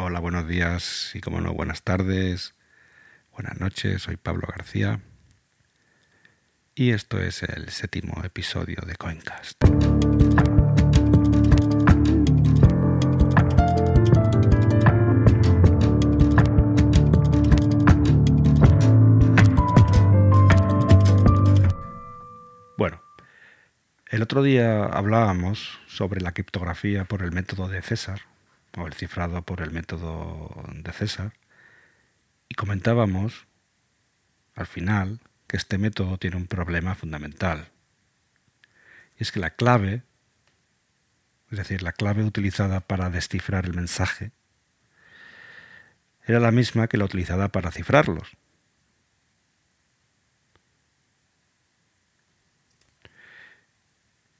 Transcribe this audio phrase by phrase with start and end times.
[0.00, 2.54] Hola, buenos días y como no, buenas tardes,
[3.32, 5.00] buenas noches, soy Pablo García.
[6.76, 9.58] Y esto es el séptimo episodio de Coincast.
[22.76, 23.02] Bueno,
[24.06, 28.20] el otro día hablábamos sobre la criptografía por el método de César,
[28.80, 31.32] o el cifrado por el método de César,
[32.48, 33.46] y comentábamos
[34.54, 37.70] al final que este método tiene un problema fundamental.
[39.18, 40.02] Y es que la clave,
[41.50, 44.32] es decir, la clave utilizada para descifrar el mensaje,
[46.24, 48.36] era la misma que la utilizada para cifrarlos.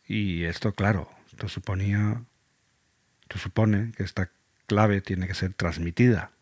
[0.06, 2.22] Y esto, claro, esto suponía
[3.28, 4.30] esto supone que esta
[4.66, 6.32] clave tiene que ser transmitida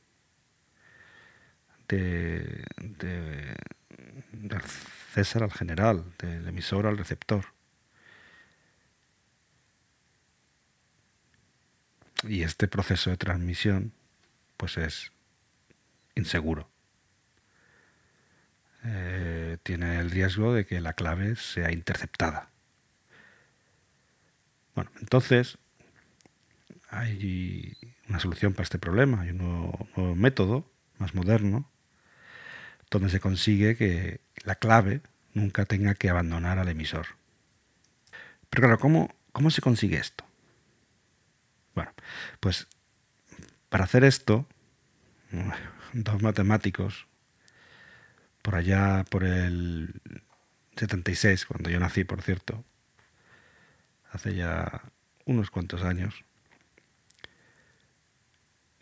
[1.89, 2.65] de,
[4.31, 4.63] del
[5.13, 7.47] César al general, del emisor al receptor.
[12.23, 13.93] Y este proceso de transmisión
[14.57, 15.11] pues es
[16.15, 16.71] inseguro.
[18.85, 22.51] Eh, tiene el riesgo de que la clave sea interceptada.
[24.77, 25.59] Bueno, entonces
[26.89, 27.77] hay
[28.09, 31.71] una solución para este problema, hay un nuevo, método más moderno
[32.91, 35.03] donde se consigue que la clave
[35.35, 37.07] nunca tenga que abandonar al emisor.
[38.49, 40.25] Pero claro, ¿cómo, cómo se consigue esto?
[41.75, 41.93] Bueno,
[42.41, 42.69] pues
[43.69, 44.47] para hacer esto,
[45.93, 47.07] dos matemáticos,
[48.43, 50.01] por allá por el
[50.77, 52.65] 76, cuando yo nací, por cierto,
[54.13, 54.83] hace ya
[55.25, 56.25] unos cuantos años,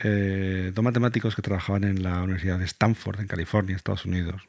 [0.01, 4.43] eh, dos matemáticos que trabajaban en la Universidad de Stanford, en California, Estados Unidos,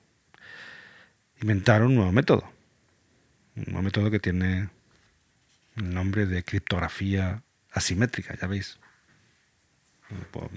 [1.42, 2.44] inventaron un nuevo método.
[3.56, 4.70] Un nuevo método que tiene
[5.76, 8.80] el nombre de criptografía asimétrica, ya veis.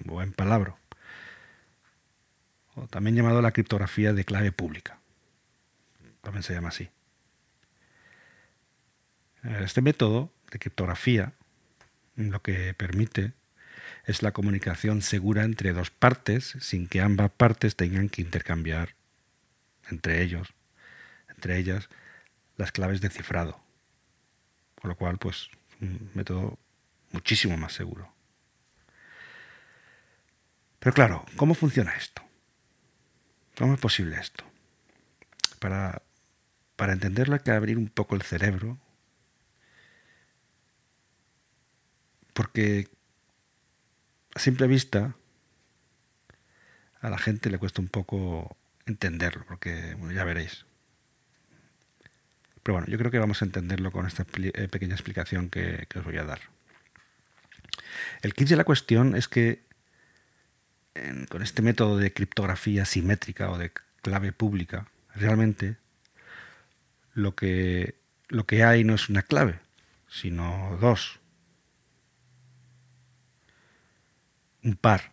[0.04, 0.76] Buen palabra.
[2.74, 5.00] O también llamado la criptografía de clave pública.
[6.22, 6.90] También se llama así.
[9.42, 11.32] Este método de criptografía
[12.16, 13.32] lo que permite
[14.08, 18.94] es la comunicación segura entre dos partes sin que ambas partes tengan que intercambiar
[19.90, 20.48] entre ellos,
[21.28, 21.90] entre ellas,
[22.56, 23.60] las claves de cifrado.
[24.80, 25.50] Con lo cual, pues,
[25.82, 26.58] un método
[27.12, 28.10] muchísimo más seguro.
[30.78, 32.22] Pero claro, ¿cómo funciona esto?
[33.58, 34.42] ¿Cómo es posible esto?
[35.58, 36.00] Para,
[36.76, 38.78] para entenderlo hay que abrir un poco el cerebro,
[42.32, 42.88] porque
[44.38, 45.16] a simple vista,
[47.00, 48.56] a la gente le cuesta un poco
[48.86, 50.64] entenderlo, porque ya veréis.
[52.62, 56.04] Pero bueno, yo creo que vamos a entenderlo con esta eh, pequeña explicación que, os
[56.04, 56.38] voy a dar.
[58.22, 59.64] El kit de la cuestión es que
[61.28, 63.72] con este método de criptografía simétrica o de
[64.02, 65.78] clave pública, realmente
[67.12, 67.96] lo que,
[68.28, 69.58] lo que hay no es una clave,
[70.08, 71.17] sino dos.
[74.62, 75.12] Un par.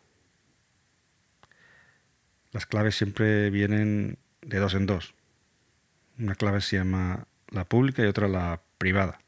[2.52, 5.14] Las claves siempre vienen de dos en dos.
[6.18, 9.20] Una clave se llama la pública y otra la privada.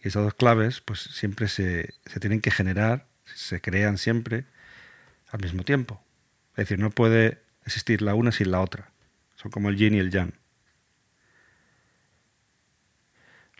[0.00, 4.44] Y esas dos claves pues siempre se, se tienen que generar, se crean siempre
[5.30, 6.02] al mismo tiempo.
[6.50, 8.90] Es decir, no puede existir la una sin la otra.
[9.36, 10.34] Son como el yin y el yang.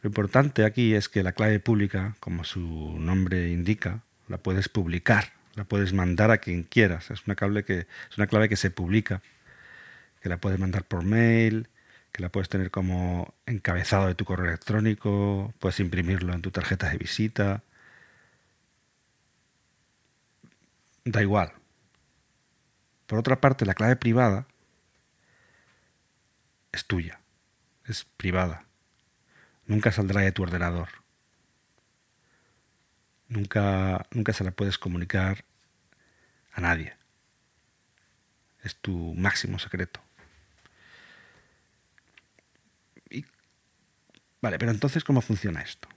[0.03, 2.61] Lo importante aquí es que la clave pública, como su
[2.99, 7.11] nombre indica, la puedes publicar la puedes mandar a quien quieras.
[7.11, 9.23] Es una, clave que, es una clave que se publica,
[10.21, 11.69] que la puedes mandar por mail,
[12.13, 16.89] que la puedes tener como encabezado de tu correo electrónico, puedes imprimirlo en tu tarjeta
[16.91, 17.63] de visita.
[21.05, 21.53] Da igual.
[23.07, 24.47] Por otra parte, la clave privada
[26.73, 27.21] es tuya,
[27.87, 28.65] es privada.
[29.67, 31.02] Nunca saldrá de tu ordenador
[33.33, 35.45] nunca, nunca se la puedes comunicar
[36.53, 36.95] a nadie.
[38.63, 40.01] Es tu máximo secreto.
[44.41, 45.89] vale, pero entonces, ¿cómo funciona esto?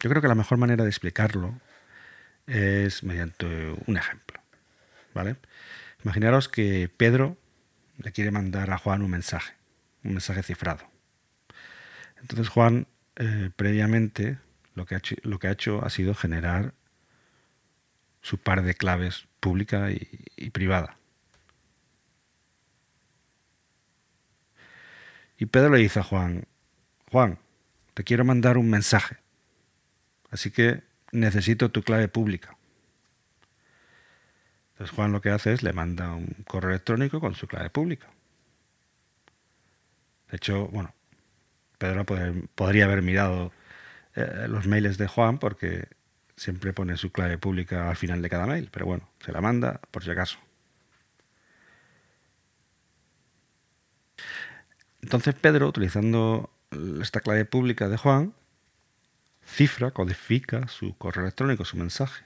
[0.00, 1.60] Yo creo que la mejor manera de explicarlo
[2.46, 4.40] es mediante un ejemplo.
[5.14, 5.36] ¿Vale?
[6.04, 7.36] Imaginaros que Pedro
[7.98, 9.54] le quiere mandar a Juan un mensaje,
[10.04, 10.88] un mensaje cifrado.
[12.20, 12.86] Entonces Juan
[13.16, 14.38] eh, previamente
[14.74, 16.74] lo que, ha hecho, ha sido generar
[18.20, 20.96] su par de claves pública y, privada.
[25.36, 26.46] Y Pedro le dice a Juan,
[27.10, 27.38] Juan,
[27.94, 29.16] te quiero mandar un mensaje,
[30.30, 32.56] así que necesito tu clave pública.
[34.72, 38.08] Entonces Juan lo que hace es le manda un correo electrónico con su clave pública.
[40.30, 40.94] De hecho, bueno,
[41.76, 42.06] Pedro
[42.54, 43.52] podría haber mirado
[44.14, 45.88] eh, los mails de Juan porque
[46.36, 49.80] siempre pone su clave pública al final de cada mail, pero bueno, se la manda
[49.90, 50.38] por si acaso.
[55.02, 56.50] Entonces Pedro, utilizando
[57.00, 58.34] esta clave pública de Juan,
[59.44, 62.24] cifra, codifica su correo electrónico, su mensaje.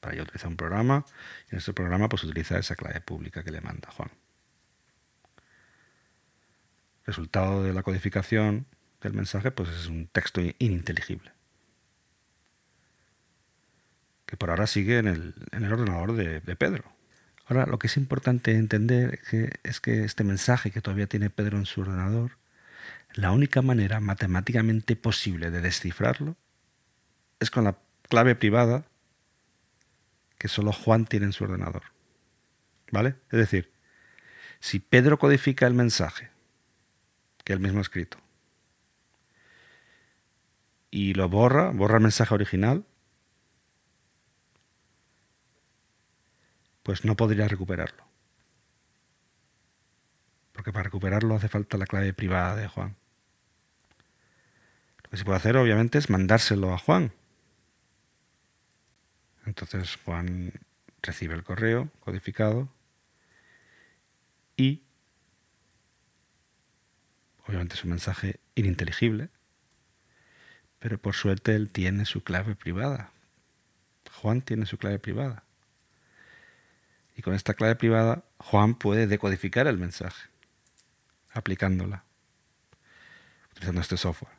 [0.00, 1.04] Para ello utiliza un programa
[1.50, 4.10] y en ese programa pues utiliza esa clave pública que le manda Juan.
[7.06, 8.66] Resultado de la codificación
[9.04, 11.32] del mensaje pues es un texto ininteligible
[14.26, 16.84] que por ahora sigue en el, ordenador de, Pedro.
[17.46, 19.20] Ahora, lo que es importante entender
[19.62, 22.38] es que este mensaje que todavía tiene Pedro en su ordenador,
[23.12, 26.36] la única manera matemáticamente posible de descifrarlo
[27.38, 27.76] es con la
[28.08, 28.86] clave privada
[30.38, 31.82] que solo Juan tiene en su ordenador.
[32.90, 33.16] ¿Vale?
[33.30, 33.70] Es decir,
[34.58, 36.30] si Pedro codifica el mensaje
[37.44, 38.23] que él mismo ha escrito
[40.94, 42.84] y lo borra, borra el mensaje original,
[46.84, 48.04] pues no podría recuperarlo.
[50.52, 52.94] Porque para recuperarlo hace falta la clave privada de Juan.
[55.02, 57.10] Lo que se puede hacer, obviamente, es mandárselo a Juan.
[59.46, 60.52] Entonces Juan
[61.02, 62.68] recibe el correo codificado
[64.56, 64.84] y,
[67.48, 69.30] obviamente, es un mensaje ininteligible,
[70.84, 73.10] pero por suerte él tiene su clave privada.
[74.20, 75.42] Juan tiene su clave privada.
[77.16, 80.28] Y con esta clave privada, Juan puede decodificar el mensaje,
[81.32, 82.04] aplicándola,
[83.52, 84.34] utilizando este software.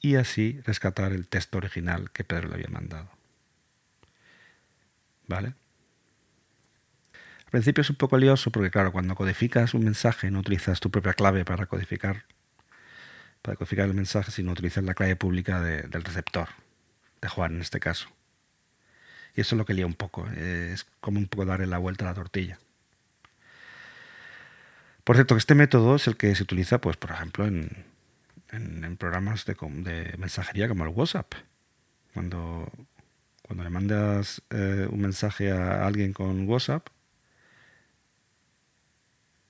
[0.00, 3.10] Y así rescatar el texto original que Pedro le había mandado.
[5.26, 5.48] ¿Vale?
[7.44, 10.90] Al principio es un poco lioso porque, claro, cuando codificas un mensaje no utilizas tu
[10.90, 12.24] propia clave para codificar,
[13.42, 16.48] para codificar el mensaje, sino utilizas la clave pública del receptor,
[17.20, 18.08] de Juan en este caso.
[19.34, 20.26] Y eso es lo que lía un poco.
[20.28, 22.58] Es como un poco darle la vuelta a la tortilla.
[25.04, 27.84] Por cierto, este método es el que se utiliza, pues, por ejemplo, en,
[28.98, 31.32] programas de, mensajería como el WhatsApp.
[32.14, 32.70] Cuando,
[33.42, 36.88] cuando le mandas eh, un mensaje a alguien con WhatsApp,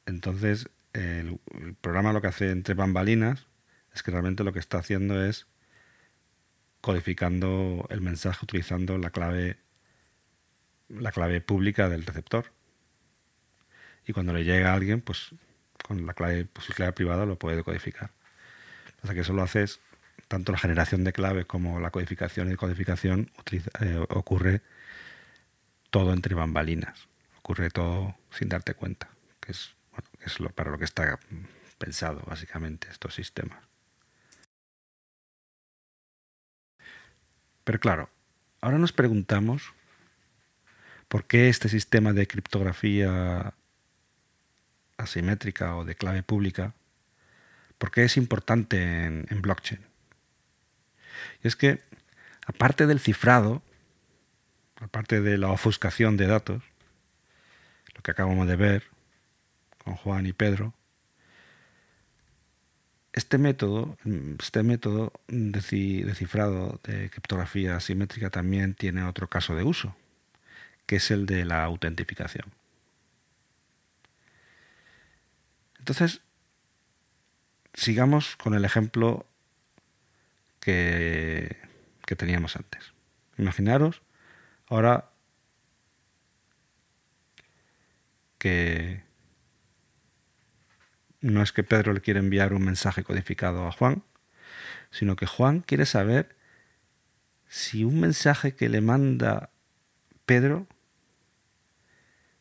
[0.06, 3.47] entonces el, el, programa lo que hace entre bambalinas
[3.94, 5.47] es que realmente lo que está haciendo es
[6.81, 9.59] codificando el mensaje utilizando la clave
[10.89, 12.53] la clave pública del receptor.
[14.06, 15.31] Y cuando le llega a alguien, pues
[15.83, 18.11] con la clave, pues, su clave privada lo puede decodificar.
[19.03, 19.81] O sea que eso lo haces,
[20.29, 23.31] tanto la generación de claves como la codificación y codificación
[23.81, 24.62] eh, ocurre
[25.91, 27.09] todo entre bambalinas.
[27.39, 29.09] Ocurre todo sin darte cuenta,
[29.41, 31.19] que es, bueno, es lo, para lo que está
[31.79, 33.59] pensado básicamente estos sistemas.
[37.64, 38.11] Pero claro,
[38.61, 39.73] ahora nos preguntamos
[41.12, 43.53] ¿Por qué este sistema de criptografía
[44.96, 46.72] asimétrica o de clave pública,
[47.77, 49.82] por qué es importante en, blockchain?
[51.43, 51.82] Y es que,
[52.46, 53.63] aparte del cifrado,
[54.77, 56.63] aparte de la ofuscación de datos,
[57.94, 58.84] lo que acabamos de ver
[59.84, 60.72] con Juan y Pedro,
[63.12, 63.96] este método,
[64.40, 69.94] este método de cifrado de criptografía asimétrica también tiene otro caso de uso
[70.86, 72.52] que es el de la autentificación.
[75.78, 76.20] Entonces,
[77.74, 79.26] sigamos con el ejemplo
[80.60, 81.56] que,
[82.06, 82.92] que teníamos antes.
[83.38, 84.02] Imaginaros
[84.69, 85.10] ahora
[88.38, 89.02] que
[91.22, 94.02] no es que Pedro le quiere enviar un mensaje codificado a Juan,
[94.91, 96.36] sino que Juan quiere saber
[97.48, 99.50] si un mensaje que le manda
[100.26, 100.67] Pedro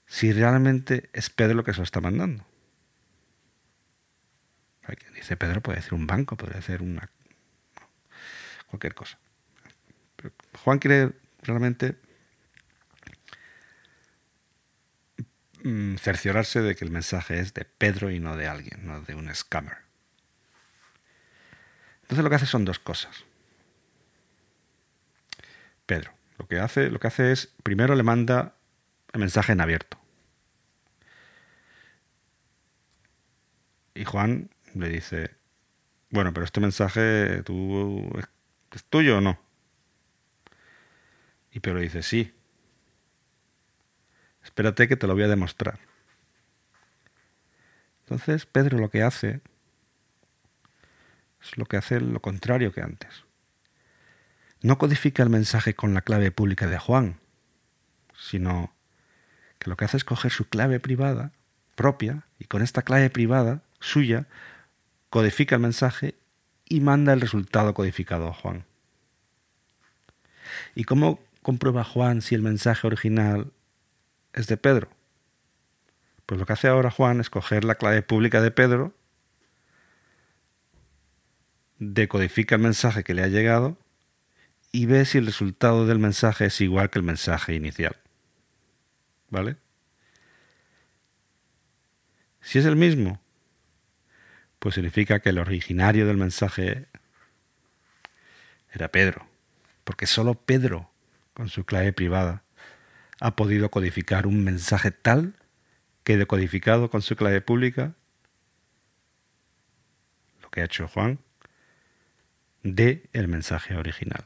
[0.05, 2.45] si realmente es Pedro lo que se lo está mandando.
[5.15, 7.09] Dice Pedro, puede decir un banco, puede ser una
[8.67, 9.19] cualquier cosa.
[10.63, 11.95] Juan quiere realmente
[15.63, 19.15] mm, cerciorarse de que el mensaje es de Pedro y no de alguien, no de
[19.15, 19.77] un scammer.
[22.03, 23.23] Entonces lo que hace son dos cosas.
[25.85, 28.55] Pedro Lo que hace, lo que hace es, primero le manda
[29.13, 29.97] el mensaje en abierto.
[33.93, 35.35] Y Juan le dice,
[36.09, 38.09] bueno, pero este mensaje tú
[38.71, 39.39] es tuyo o no.
[41.51, 42.33] Y Pedro dice, sí.
[44.43, 45.79] Espérate que te lo voy a demostrar.
[48.03, 49.41] Entonces Pedro lo que hace
[51.41, 53.23] es lo que hace lo contrario que antes.
[54.61, 57.19] No codifica el mensaje con la clave pública de Juan,
[58.15, 58.73] sino
[59.57, 61.31] que lo que hace es coger su clave privada
[61.75, 64.27] propia y con esta clave privada suya
[65.09, 66.15] codifica el mensaje
[66.65, 68.65] y manda el resultado codificado a Juan.
[70.75, 73.51] ¿Y cómo comprueba Juan si el mensaje original
[74.33, 74.89] es de Pedro?
[76.25, 78.93] Pues lo que hace ahora Juan es coger la clave pública de Pedro,
[81.79, 83.77] decodifica el mensaje que le ha llegado
[84.71, 87.97] y ve si el resultado del mensaje es igual que el mensaje inicial.
[89.29, 89.57] ¿Vale?
[92.41, 93.19] Si es el mismo,
[94.59, 96.87] pues significa que el originario del mensaje
[98.71, 99.27] era Pedro,
[99.83, 100.91] porque solo Pedro,
[101.33, 102.43] con su clave privada,
[103.21, 105.35] ha podido codificar un mensaje tal
[106.03, 107.93] que decodificado con su clave pública,
[110.41, 111.19] lo que ha hecho Juan,
[112.63, 114.25] de el mensaje original.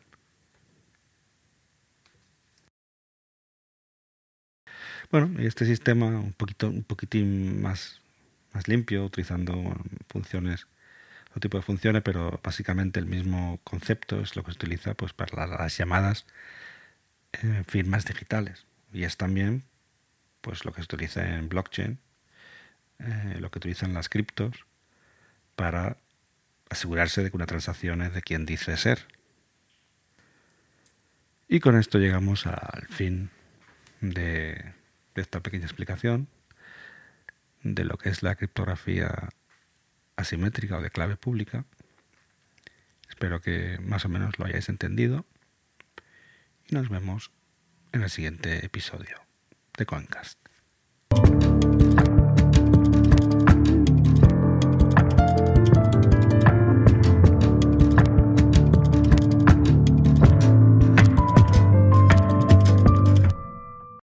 [5.11, 8.01] Bueno, este sistema un poquito, un poquitín más,
[8.53, 9.75] más limpio, utilizando
[10.07, 10.67] funciones,
[11.31, 15.11] otro tipo de funciones, pero básicamente el mismo concepto es lo que se utiliza pues,
[15.11, 16.25] para las llamadas
[17.33, 18.65] eh, firmas digitales.
[18.93, 19.63] Y es también
[20.41, 21.99] pues lo que se utiliza en blockchain,
[22.99, 24.65] eh, lo que utilizan las criptos
[25.55, 25.97] para
[26.69, 29.07] asegurarse de que una transacción es de quien dice ser.
[31.47, 33.29] Y con esto llegamos al fin
[34.01, 34.73] de,
[35.15, 36.27] de esta pequeña explicación
[37.63, 39.29] de lo que es la criptografía
[40.15, 41.65] asimétrica o de clave pública.
[43.09, 45.25] Espero que más o menos lo hayáis entendido
[46.67, 47.31] y nos vemos
[47.95, 49.21] en el siguiente episodio
[49.77, 50.37] de Coincast.